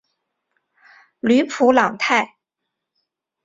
[1.19, 2.37] 吕普朗泰。